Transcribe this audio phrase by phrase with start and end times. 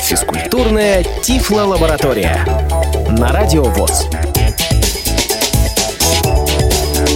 [0.00, 2.44] Физкультурная Тифло-лаборатория.
[3.18, 4.08] На Радио ВОЗ.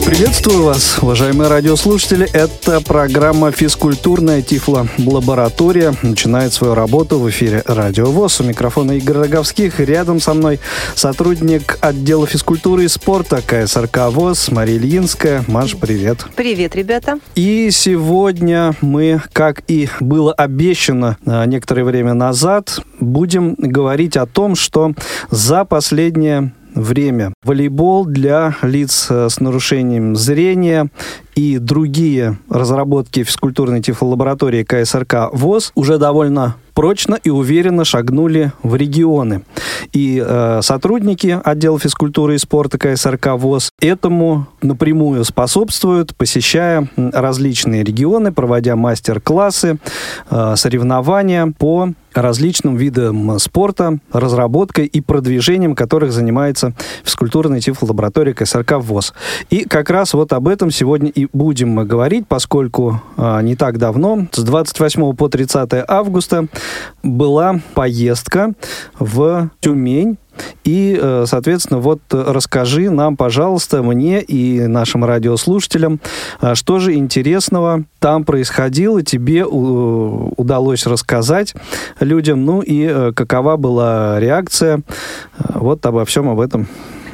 [0.08, 2.26] Приветствую вас, уважаемые радиослушатели.
[2.32, 5.92] Это программа «Физкультурная Тифло-лаборатория».
[6.02, 8.40] Начинает свою работу в эфире Радио ВОЗ.
[8.40, 9.80] У микрофона Игорь Роговских.
[9.80, 10.60] Рядом со мной
[10.94, 15.44] сотрудник отдела физкультуры и спорта КСРК ВОЗ Мария Ильинская.
[15.46, 16.24] Маш, привет.
[16.34, 17.18] Привет, ребята.
[17.34, 24.56] И сегодня мы, как и было обещано а, некоторое время назад, будем говорить о том,
[24.56, 24.94] что
[25.30, 27.32] за последнее время.
[27.42, 30.90] Волейбол для лиц э, с нарушением зрения
[31.34, 39.42] и другие разработки физкультурной тифлолаборатории КСРК ВОЗ уже довольно прочно и уверенно шагнули в регионы.
[39.92, 48.30] И э, сотрудники отдела физкультуры и спорта КСРК ВОЗ этому напрямую способствуют, посещая различные регионы,
[48.30, 49.78] проводя мастер-классы,
[50.30, 59.14] э, соревнования по различным видам спорта, разработкой и продвижением которых занимается физкультурная тифлолаборатория КСРК ВОЗ.
[59.50, 63.78] И как раз вот об этом сегодня и будем мы говорить, поскольку а, не так
[63.78, 66.46] давно, с 28 по 30 августа,
[67.02, 68.52] была поездка
[68.98, 70.18] в Тюмень
[70.64, 76.00] и, э, соответственно, вот расскажи нам, пожалуйста, мне и нашим радиослушателям,
[76.40, 81.54] а, что же интересного там происходило, тебе удалось рассказать
[82.00, 84.82] людям, ну и э, какова была реакция.
[85.54, 86.68] Вот обо всем об этом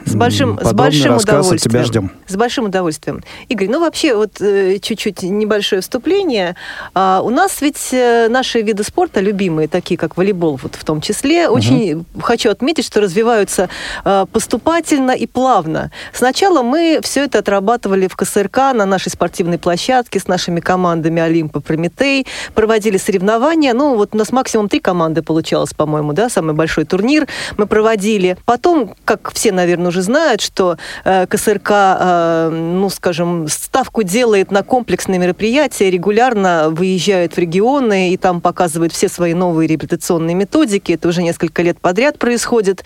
[0.07, 1.59] с большим, с большим удовольствием.
[1.59, 2.11] тебя ждем.
[2.27, 3.23] С большим удовольствием.
[3.49, 6.57] Игорь, ну вообще вот э, чуть-чуть небольшое вступление.
[6.95, 11.01] А, у нас ведь э, наши виды спорта любимые, такие как волейбол вот в том
[11.01, 11.57] числе, угу.
[11.57, 13.69] очень хочу отметить, что развиваются
[14.05, 15.91] э, поступательно и плавно.
[16.13, 21.61] Сначала мы все это отрабатывали в КСРК на нашей спортивной площадке с нашими командами Олимпа,
[21.61, 23.73] Прометей, проводили соревнования.
[23.75, 28.37] Ну вот у нас максимум три команды получалось, по-моему, да, самый большой турнир мы проводили.
[28.45, 34.65] Потом, как все, наверное, уже знают, что э, КСРК, э, ну, скажем, ставку делает на
[34.65, 40.93] комплексные мероприятия, регулярно выезжают в регионы и там показывают все свои новые реабилитационные методики.
[40.93, 42.85] Это уже несколько лет подряд происходит.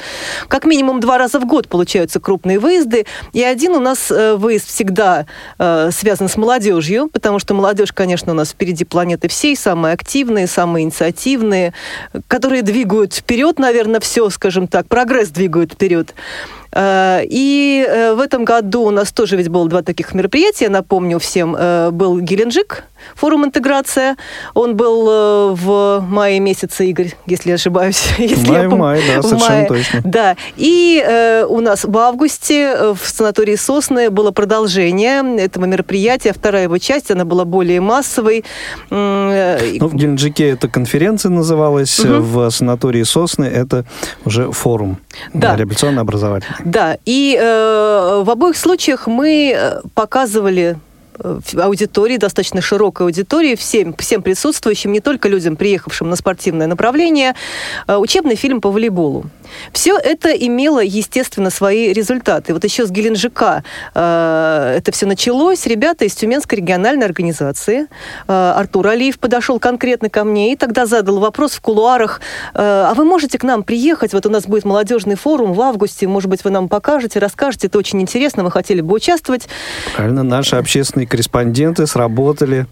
[0.48, 3.06] Как минимум два раза в год получаются крупные выезды.
[3.32, 5.26] И один у нас э, выезд всегда
[5.58, 10.84] связан с молодежью, потому что молодежь, конечно, у нас впереди планеты всей, самые активные, самые
[10.84, 11.72] инициативные,
[12.26, 16.14] которые двигают вперед, наверное, все, скажем так, прогресс двигают вперед.
[16.72, 21.18] Э, и э, в этом году у нас тоже ведь было два таких мероприятия, напомню
[21.18, 21.56] всем.
[21.58, 22.84] Э, был Геленджик,
[23.14, 24.16] форум «Интеграция».
[24.54, 28.08] Он был в мае месяце, Игорь, если я ошибаюсь.
[28.18, 28.78] Если май, я пом...
[28.80, 29.68] май, да, совершенно мае.
[29.68, 30.00] точно.
[30.04, 30.36] Да.
[30.56, 36.32] И э, у нас в августе в санатории «Сосны» было продолжение этого мероприятия.
[36.32, 38.44] Вторая его часть, она была более массовой.
[38.90, 42.20] Ну, в Геленджике это конференция называлась, угу.
[42.20, 43.84] в санатории «Сосны» это
[44.24, 44.98] уже форум
[45.32, 45.56] да.
[45.56, 46.57] реабилитационно-образовательный.
[46.64, 50.76] Да, и э, в обоих случаях мы э, показывали
[51.56, 57.34] аудитории, достаточно широкой аудитории, всем, всем присутствующим, не только людям, приехавшим на спортивное направление,
[57.86, 59.26] э, учебный фильм по волейболу.
[59.72, 62.52] Все это имело, естественно, свои результаты.
[62.54, 63.64] Вот еще с Геленджика
[63.94, 65.66] э, это все началось.
[65.66, 67.86] Ребята из Тюменской региональной организации,
[68.26, 72.20] э, Артур Алиев подошел конкретно ко мне и тогда задал вопрос в кулуарах,
[72.54, 74.12] э, а вы можете к нам приехать?
[74.12, 77.78] Вот у нас будет молодежный форум в августе, может быть, вы нам покажете, расскажете, это
[77.78, 79.48] очень интересно, мы хотели бы участвовать.
[79.96, 82.66] Правильно, наши общественные корреспонденты сработали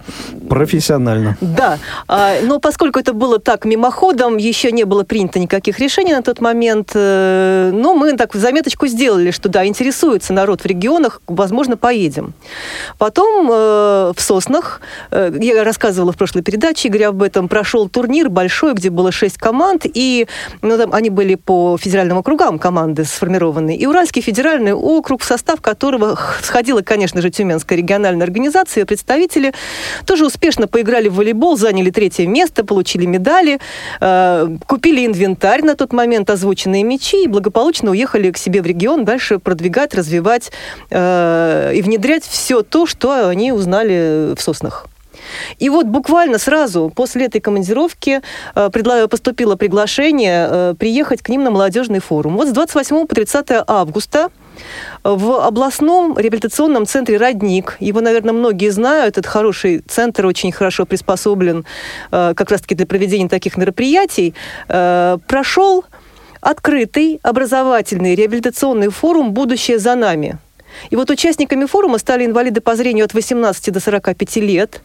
[0.49, 1.37] профессионально.
[1.41, 6.23] Да, э, но поскольку это было так мимоходом, еще не было принято никаких решений на
[6.23, 11.77] тот момент, э, ну, мы так заметочку сделали, что да, интересуется народ в регионах, возможно,
[11.77, 12.35] поедем.
[12.99, 14.81] Потом э, в Соснах,
[15.11, 19.39] э, я рассказывала в прошлой передаче, Игорь, об этом, прошел турнир большой, где было шесть
[19.39, 20.27] команд, и
[20.63, 23.77] ну, там, они были по федеральным округам команды сформированы.
[23.77, 29.53] И Уральский федеральный округ, в состав которого сходила, конечно же, Тюменская региональная организация, представители
[30.05, 33.59] тоже успешно поиграли в волейбол, заняли третье место, получили медали,
[34.01, 39.05] э, купили инвентарь на тот момент, озвученные мечи и благополучно уехали к себе в регион
[39.05, 40.53] дальше продвигать, развивать
[40.91, 44.87] э, и внедрять все то, что они узнали в соснах.
[45.59, 48.21] И вот буквально сразу после этой командировки
[48.55, 52.37] э, поступило приглашение э, приехать к ним на молодежный форум.
[52.37, 54.29] Вот с 28 по 30 августа
[55.05, 57.77] в областном реабилитационном центре «Родник».
[57.81, 59.19] Его, наверное, многие знают.
[59.19, 61.65] Это хороший центр, очень хорошо приспособлен
[62.11, 64.35] э, как раз-таки для проведения таких мероприятий.
[64.69, 65.85] Э, прошел
[66.41, 70.39] открытый образовательный реабилитационный форум «Будущее за нами».
[70.91, 74.81] И вот участниками форума стали инвалиды по зрению от 18 до 45 лет.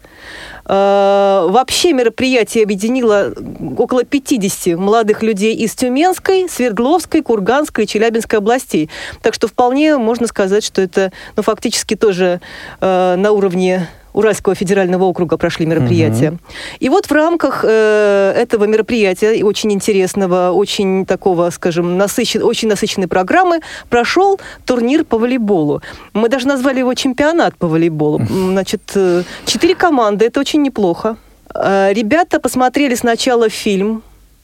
[0.65, 3.33] Э, вообще мероприятие объединило
[3.77, 8.89] около 50 молодых людей из Тюменской, Свердловской, Курганской и Челябинской областей.
[9.21, 12.41] Так что вполне можно сказать, что это ну, фактически тоже
[12.79, 16.29] э, на уровне Уральского федерального округа прошли мероприятия.
[16.29, 16.39] Угу.
[16.79, 23.07] И вот в рамках э, этого мероприятия, очень интересного, очень такого, скажем, насыщен, очень насыщенной
[23.07, 23.59] программы,
[23.89, 25.81] прошел турнир по волейболу.
[26.13, 28.21] Мы даже назвали его чемпионат по волейболу.
[28.29, 31.17] Значит, э, четыре команды, это очень неплохо.
[31.53, 34.03] Э, ребята посмотрели сначала фильм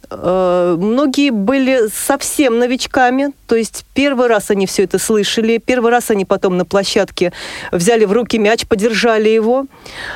[0.10, 6.26] многие были совсем новичками, то есть первый раз они все это слышали, первый раз они
[6.26, 7.34] потом на площадке
[7.72, 9.66] взяли в руки мяч, подержали его.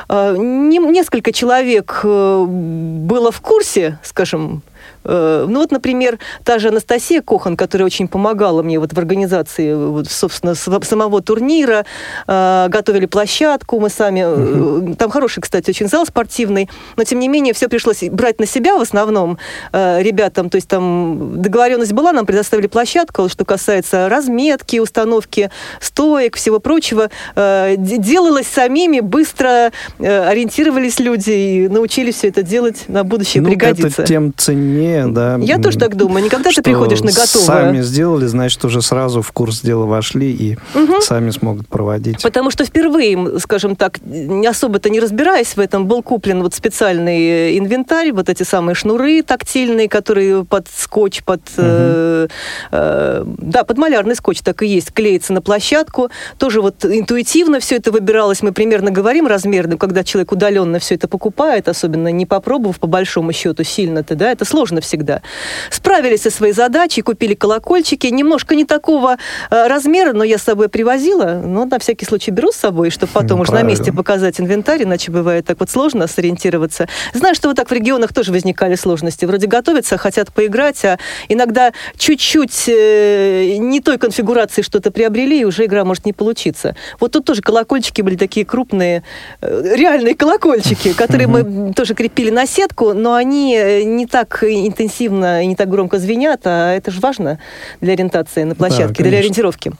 [0.10, 4.71] Э, несколько человек э, было в курсе, скажем, Э,
[5.04, 10.08] ну вот, например, та же Анастасия Кохан, которая очень помогала мне вот в организации, вот,
[10.10, 11.86] собственно, самого турнира,
[12.28, 14.96] э, готовили площадку, мы сами, угу.
[14.96, 18.78] там хороший, кстати, очень зал спортивный, но тем не менее все пришлось брать на себя
[18.78, 19.38] в основном
[19.74, 25.50] ребятам, то есть там договоренность была, нам предоставили площадку, что касается разметки, установки
[25.80, 32.86] стоек, всего прочего, делалось самими, быстро ориентировались люди и научились все это делать.
[32.88, 34.02] На будущее ну, пригодится.
[34.02, 35.38] Это тем ценнее сложнее, да.
[35.42, 36.24] Я тоже так думаю.
[36.24, 37.46] Никогда ты приходишь на готовое.
[37.46, 41.02] сами сделали, значит, уже сразу в курс дела вошли и угу.
[41.02, 42.22] сами смогут проводить.
[42.22, 47.58] Потому что впервые, скажем так, не особо-то не разбираясь в этом, был куплен вот специальный
[47.58, 51.42] инвентарь, вот эти самые шнуры тактильные, которые под скотч, под...
[51.58, 51.66] Угу.
[51.66, 52.28] Э,
[52.72, 56.10] э, да, под малярный скотч так и есть, клеится на площадку.
[56.38, 58.42] Тоже вот интуитивно все это выбиралось.
[58.42, 63.34] Мы примерно говорим размерно, когда человек удаленно все это покупает, особенно не попробовав по большому
[63.34, 65.22] счету сильно-то, да, это сложно всегда.
[65.70, 68.08] Справились со своей задачей, купили колокольчики.
[68.08, 69.18] Немножко не такого
[69.50, 71.42] э, размера, но я с собой привозила.
[71.44, 73.70] Но на всякий случай беру с собой, чтобы потом ну, уже правильно.
[73.70, 76.88] на месте показать инвентарь, иначе бывает так вот сложно сориентироваться.
[77.14, 79.26] Знаю, что вот так в регионах тоже возникали сложности.
[79.26, 81.00] Вроде готовятся, хотят поиграть, а
[81.30, 86.76] иногда чуть-чуть э, не той конфигурации что-то приобрели, и уже игра может не получиться.
[87.00, 89.04] Вот тут тоже колокольчики были такие крупные,
[89.42, 95.44] э, реальные колокольчики, которые мы тоже крепили на сетку, но они э, не так интенсивно
[95.44, 97.40] и не так громко звенят, а это же важно
[97.82, 99.72] для ориентации на площадке, да, для ориентировки.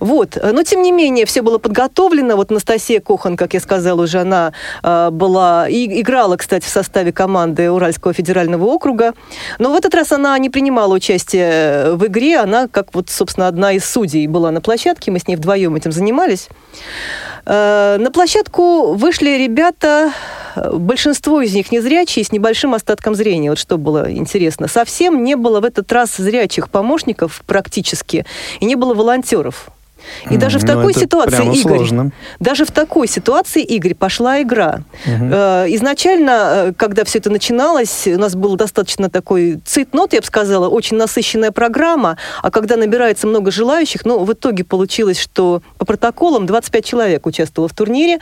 [0.00, 0.38] Вот.
[0.42, 2.36] Но, тем не менее, все было подготовлено.
[2.36, 4.52] Вот Анастасия Кохан, как я сказала уже, она
[4.82, 9.14] э, была и играла, кстати, в составе команды Уральского федерального округа.
[9.58, 12.38] Но в этот раз она не принимала участие в игре.
[12.38, 15.10] Она, как вот, собственно, одна из судей была на площадке.
[15.10, 16.48] Мы с ней вдвоем этим занимались.
[17.44, 20.12] Э, на площадку вышли ребята,
[20.72, 23.50] большинство из них незрячие, с небольшим остатком зрения.
[23.50, 24.68] Вот что было интересно.
[24.68, 28.24] Совсем не было в этот раз зрячих помощников практически,
[28.60, 29.70] и не было волонтеров.
[30.30, 32.10] И даже в ну, такой ситуации, Игорь, сложно.
[32.40, 34.80] даже в такой ситуации, Игорь, пошла игра.
[35.06, 35.24] Угу.
[35.74, 40.68] Изначально, э, когда все это начиналось, у нас был достаточно такой цитнот, я бы сказала,
[40.68, 46.46] очень насыщенная программа, а когда набирается много желающих, ну, в итоге получилось, что по протоколам
[46.46, 48.18] 25 человек участвовало в турнире.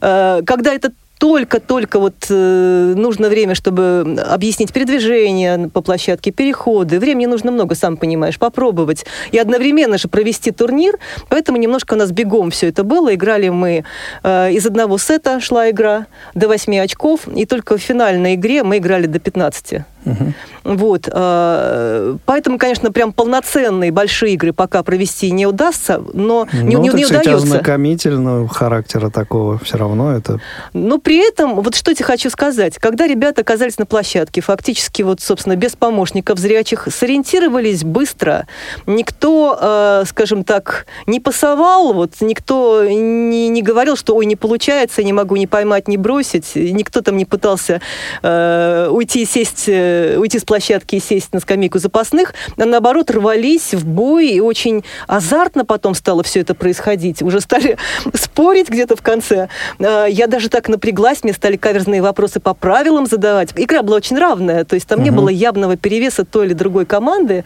[0.00, 6.98] Э, когда этот только-только вот э, нужно время, чтобы объяснить передвижение по площадке, переходы.
[6.98, 9.06] Времени нужно много, сам понимаешь, попробовать.
[9.32, 10.98] И одновременно же провести турнир.
[11.28, 13.14] Поэтому немножко у нас бегом все это было.
[13.14, 13.84] Играли мы
[14.22, 17.26] э, из одного сета, шла игра, до 8 очков.
[17.34, 19.84] И только в финальной игре мы играли до 15.
[20.06, 20.32] Угу.
[20.64, 21.08] Вот.
[21.12, 26.88] Э, поэтому, конечно, прям полноценные большие игры пока провести не удастся, но ну, не, не,
[26.88, 27.34] не удается.
[27.34, 30.40] ознакомительного характера такого все равно это...
[30.72, 35.20] Но при этом, вот что тебе хочу сказать, когда ребята оказались на площадке, фактически вот,
[35.20, 38.46] собственно, без помощников зрячих, сориентировались быстро,
[38.86, 45.02] никто, э, скажем так, не пасовал, вот, никто не, не говорил, что ой, не получается,
[45.02, 47.80] не могу не поймать, не бросить, никто там не пытался
[48.22, 49.64] э, уйти и сесть
[49.96, 54.40] э, уйти с площадки и сесть на скамейку запасных, а наоборот рвались в бой, и
[54.40, 57.22] очень азартно потом стало все это происходить.
[57.22, 57.76] Уже стали
[58.14, 59.48] спорить где-то в конце.
[59.78, 63.52] А, я даже так напряглась, мне стали каверзные вопросы по правилам задавать.
[63.56, 65.04] Игра была очень равная, то есть там угу.
[65.04, 67.44] не было явного перевеса той или другой команды.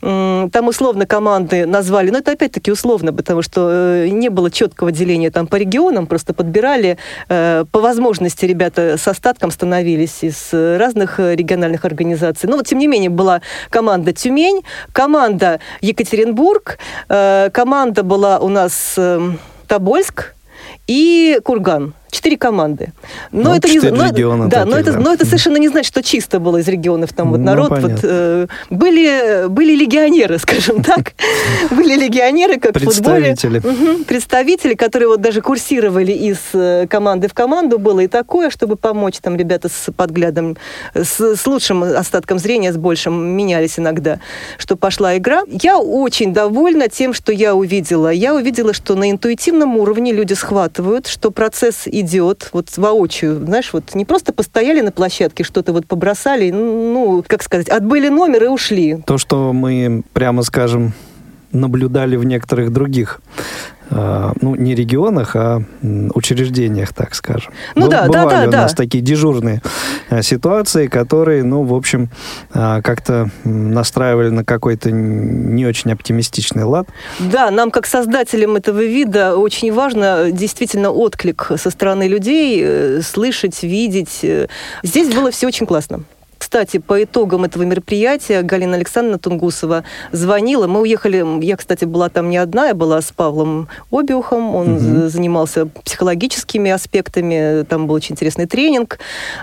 [0.00, 5.30] Там условно команды назвали, но это опять-таки условно, потому что э, не было четкого деления
[5.30, 6.98] там по регионам, просто подбирали
[7.28, 12.48] э, по возможности ребята с остатком становились из разных региональных организаций.
[12.48, 14.62] Но вот тем не менее была команда Тюмень,
[14.92, 18.98] команда Екатеринбург, э, команда была у нас
[19.66, 20.34] Тобольск
[20.86, 21.94] и Курган.
[22.12, 22.92] Четыре команды.
[23.32, 24.98] Но ну, это не но, региона да, таких, но это, да.
[25.00, 27.70] но это совершенно не значит, что чисто было из регионов там вот ну, народ.
[27.70, 31.14] Вот, э, были были легионеры, скажем так,
[31.70, 33.34] были легионеры как в футболе.
[33.34, 34.04] Представители.
[34.04, 39.16] Представители, которые вот даже курсировали из э, команды в команду, было и такое, чтобы помочь
[39.22, 40.58] там ребята с подглядом,
[40.94, 44.20] с, с лучшим остатком зрения, с большим менялись иногда,
[44.58, 45.44] что пошла игра.
[45.48, 48.10] Я очень довольна тем, что я увидела.
[48.10, 53.44] Я увидела, что на интуитивном уровне люди схватывают, что процесс идет вот воочию.
[53.44, 58.44] Знаешь, вот не просто постояли на площадке, что-то вот побросали, ну, как сказать, отбыли номер
[58.44, 59.02] и ушли.
[59.06, 60.92] То, что мы, прямо скажем,
[61.52, 63.20] наблюдали в некоторых других
[63.92, 67.52] ну, не регионах, а учреждениях, так скажем.
[67.74, 68.62] Ну, да, бывали да, да, у да.
[68.62, 69.62] нас такие дежурные
[70.08, 72.10] а, ситуации, которые, ну, в общем,
[72.52, 76.88] а, как-то настраивали на какой-то не очень оптимистичный лад.
[77.18, 83.62] Да, нам, как создателям этого вида, очень важно действительно отклик со стороны людей, э, слышать,
[83.62, 84.20] видеть.
[84.22, 84.48] Э,
[84.82, 86.04] здесь было все очень классно.
[86.42, 90.66] Кстати, по итогам этого мероприятия Галина Александровна Тунгусова звонила.
[90.66, 94.56] Мы уехали, я, кстати, была там не одна, я была с Павлом Обиухом.
[94.56, 95.08] Он угу.
[95.08, 98.98] занимался психологическими аспектами, там был очень интересный тренинг.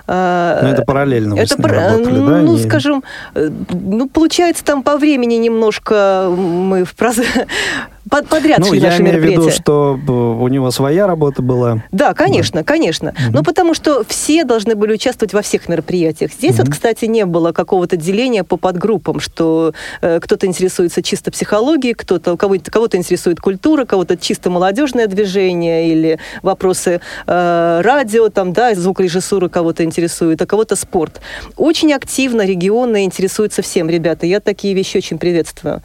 [0.08, 1.72] А, Но это параллельно это пар...
[1.72, 2.41] работали, ну, да?
[2.41, 2.63] Ну, не...
[2.63, 3.01] скажем,
[3.34, 7.15] э, ну, получается, там по времени немножко мы в проз
[8.10, 11.84] под, подряд ну, шли я наши имею в виду, что у него своя работа была.
[11.91, 12.63] Да, конечно, да.
[12.63, 13.10] конечно.
[13.10, 13.34] Угу.
[13.34, 16.32] Ну, потому что все должны были участвовать во всех мероприятиях.
[16.32, 16.63] Здесь угу.
[16.63, 22.38] вот, кстати, не было какого-то деления по подгруппам, что э, кто-то интересуется чисто психологией, кто-то,
[22.38, 29.50] кого-то, кого-то интересует культура, кого-то чисто молодежное движение или вопросы э, радио, там, да, звукорежиссуры
[29.50, 31.20] кого-то интересует, а кого-то спорт.
[31.58, 34.25] Очень активно регионы интересуются всем, ребята.
[34.25, 35.82] Я такие вещи очень приветствую.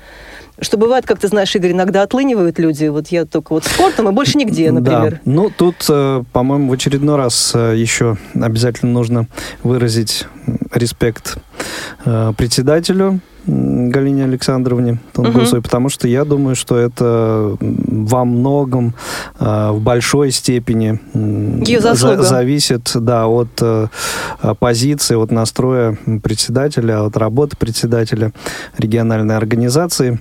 [0.60, 2.86] Что бывает, как ты знаешь, Игорь, иногда отлынивают люди.
[2.86, 5.14] Вот я только вот спортом и больше нигде, например.
[5.14, 5.20] Да.
[5.24, 9.26] Ну, тут, э, по-моему, в очередной раз э, еще обязательно нужно
[9.64, 10.26] выразить
[10.72, 11.38] респект
[12.04, 15.64] э, председателю Галине Александровне Тунгусовой, угу.
[15.64, 18.94] потому что я думаю, что это во многом,
[19.38, 20.98] в большой степени
[21.78, 23.62] за зависит да, от
[24.58, 28.32] позиции, от настроя председателя, от работы председателя
[28.78, 30.20] региональной организации.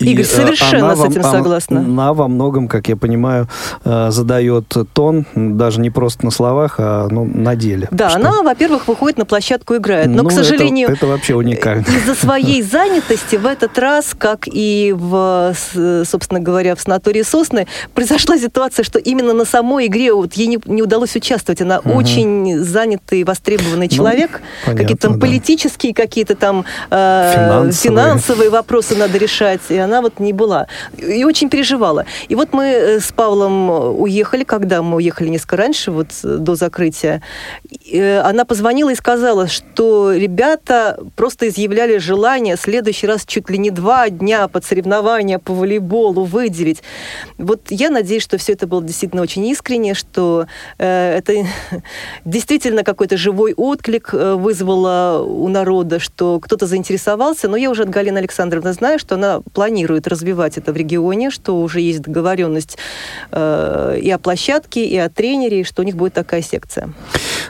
[0.00, 1.80] Игорь, и, совершенно с этим согласна.
[1.80, 3.48] Она во многом, как я понимаю,
[3.84, 7.88] э, задает тон, даже не просто на словах, а ну, на деле.
[7.90, 8.18] Да, что...
[8.18, 10.88] она, во-первых, выходит на площадку, играет, но, ну, к сожалению...
[10.88, 11.82] Это, это вообще уникально.
[11.82, 15.54] Из-за своей занятости в этот раз, как и, в,
[16.04, 20.58] собственно говоря, в санатории «Сосны», произошла ситуация, что именно на самой игре вот ей не,
[20.66, 21.60] не удалось участвовать.
[21.60, 21.92] Она угу.
[21.92, 24.40] очень занятый, востребованный ну, человек.
[24.66, 25.20] Ну, какие-то там да.
[25.26, 27.72] политические, какие-то там э, финансовые.
[27.72, 29.60] финансовые вопросы надо решать.
[29.68, 30.66] И она она вот не была.
[30.96, 32.06] И очень переживала.
[32.28, 33.70] И вот мы э, с Павлом
[34.00, 37.22] уехали, когда мы уехали несколько раньше, вот э, до закрытия,
[37.92, 43.58] э, она позвонила и сказала, что ребята просто изъявляли желание в следующий раз чуть ли
[43.58, 46.82] не два дня под соревнования по волейболу выделить.
[47.38, 50.46] Вот я надеюсь, что все это было действительно очень искренне, что
[50.78, 51.34] э, это
[52.24, 57.48] действительно какой-то живой отклик вызвало у народа, что кто-то заинтересовался.
[57.48, 61.30] Но я уже от Галины Александровны знаю, что она планирует планирует развивать это в регионе,
[61.30, 62.76] что уже есть договоренность
[63.32, 66.90] э, и о площадке, и о тренере, и что у них будет такая секция.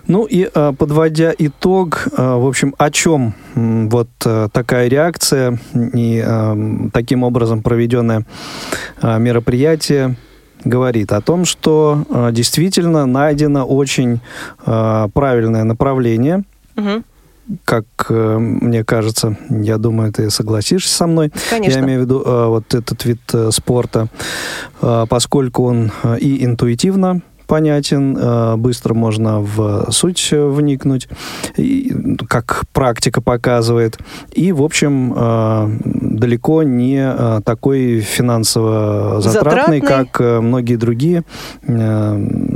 [0.07, 6.25] Ну и э, подводя итог, э, в общем, о чем вот э, такая реакция и
[6.93, 8.25] таким образом проведенное
[9.03, 10.15] мероприятие
[10.65, 14.21] говорит о том, что действительно найдено очень
[14.65, 16.45] правильное направление.
[16.77, 17.03] Угу
[17.65, 21.33] как э, мне кажется, я думаю, ты согласишься со мной.
[21.51, 21.79] Конечно.
[21.79, 24.09] Я имею в виду э, вот этот вид э, спорта,
[24.81, 27.21] поскольку он и интуитивно
[27.51, 31.09] понятен, э, быстро можно в суть вникнуть,
[32.29, 33.99] как практика показывает.
[34.31, 39.81] И, в общем, э, далеко не э, такой финансово затратный, затратный.
[39.81, 41.25] как многие другие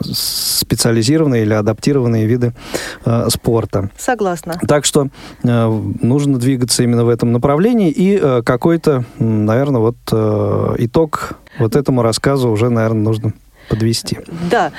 [0.04, 2.52] специализированные или адаптированные виды
[3.28, 3.90] спорта.
[3.98, 4.60] Согласна.
[4.68, 5.08] Так что
[5.42, 7.90] нужно двигаться именно в этом направлении.
[7.90, 9.96] И какой-то, наверное, вот
[10.78, 13.32] итог вот этому рассказу уже, наверное, нужно
[13.68, 14.18] подвести.
[14.50, 14.72] Да.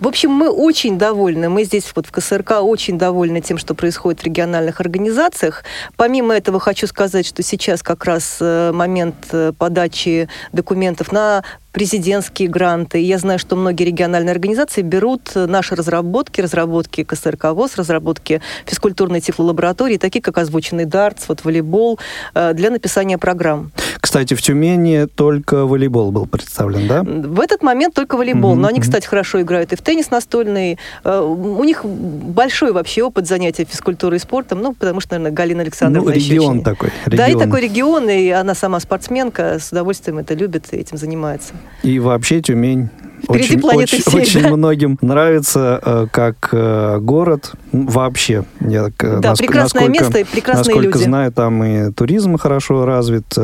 [0.00, 1.50] В общем, мы очень довольны.
[1.50, 5.62] Мы здесь вот в КСРК очень довольны тем, что происходит в региональных организациях.
[5.96, 12.48] Помимо этого, хочу сказать, что сейчас как раз э, момент э, подачи документов на президентские
[12.48, 12.98] гранты.
[12.98, 19.96] Я знаю, что многие региональные организации берут наши разработки, разработки КСРК ВОЗ, разработки физкультурной тифлолаборатории,
[19.98, 21.98] такие как озвученный дартс, вот волейбол,
[22.34, 23.70] э, для написания программ.
[24.10, 27.04] Кстати, в Тюмени только волейбол был представлен, да?
[27.04, 28.56] В этот момент только волейбол.
[28.56, 30.80] Но они, кстати, хорошо играют и в теннис настольный.
[31.04, 35.62] Э, у них большой вообще опыт занятия физкультурой и спортом, ну, потому что, наверное, Галина
[35.62, 36.90] Александровна Ну, регион еще такой.
[37.06, 37.40] Да, и регион.
[37.44, 41.54] такой регион, и она сама спортсменка, с удовольствием это любит и этим занимается.
[41.84, 42.88] И вообще Тюмень
[43.22, 44.56] Впереди очень, планеты очень, всей, очень да.
[44.56, 48.44] многим нравится э, как э, город М, вообще.
[48.60, 51.04] Я, э, Да, наск- прекрасное насколько- место и прекрасные Насколько люди.
[51.08, 53.36] знаю, там и туризм хорошо развит,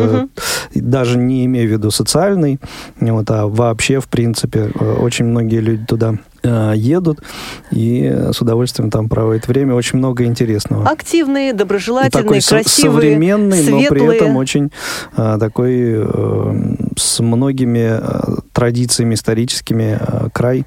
[0.72, 2.58] и даже не имея в виду социальный,
[3.00, 6.14] вот, а вообще, в принципе, очень многие люди туда
[6.74, 7.20] едут
[7.70, 9.74] и э, с удовольствием там проводят время.
[9.74, 10.88] Очень много интересного.
[10.88, 12.64] Активные, доброжелательные, такой красивые,
[13.02, 14.16] современный, но при светлые.
[14.16, 14.70] этом очень
[15.16, 20.64] э, такой э, с многими э, традициями историческими э, край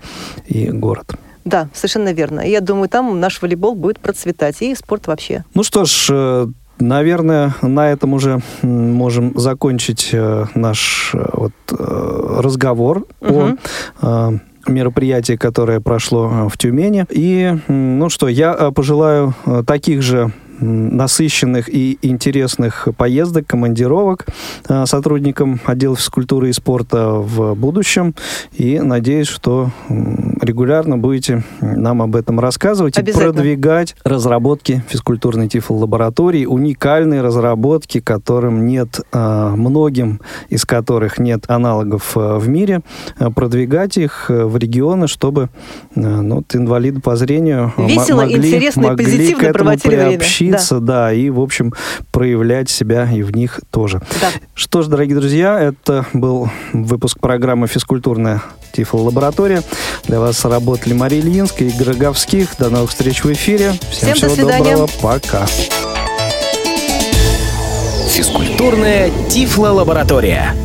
[0.47, 1.13] и город.
[1.45, 2.41] Да, совершенно верно.
[2.41, 5.43] Я думаю, там наш волейбол будет процветать, и спорт вообще.
[5.55, 6.47] Ну что ж, э,
[6.79, 13.57] наверное, на этом уже можем закончить э, наш э, вот, э, разговор Мгм.
[14.01, 14.33] о
[14.69, 17.05] мероприятии, которое прошло э, в Тюмени.
[17.09, 24.25] И, ну что, я э, пожелаю э, таких же насыщенных и интересных поездок, командировок
[24.67, 28.15] э, сотрудникам отдела физкультуры и спорта в будущем.
[28.53, 29.71] И надеюсь, что
[30.41, 38.99] регулярно будете нам об этом рассказывать и продвигать разработки физкультурной тифлолаборатории, уникальные разработки, которым нет,
[39.11, 42.81] э, многим из которых нет аналогов э, в мире,
[43.35, 45.49] продвигать их в регионы, чтобы
[45.95, 50.19] ну, инвалиды по зрению Весело, могли, интересно и могли позитивно к этому проводили время.
[50.49, 51.13] Приобщиться, да.
[51.13, 51.73] и, в общем,
[52.11, 54.01] проявлять себя и в них тоже.
[54.21, 54.27] Да.
[54.53, 58.41] Что ж, дорогие друзья, это был выпуск программы «Физкультурная
[58.71, 59.63] тифлолаборатория».
[60.05, 62.57] Для вас работали Мария Ильинская и Игорь Роговских.
[62.57, 63.73] До новых встреч в эфире.
[63.91, 64.77] Всем, Всем до всего свидания.
[64.77, 64.89] доброго.
[65.01, 65.45] Пока.
[68.09, 70.55] Физкультурная Тифло-лаборатория.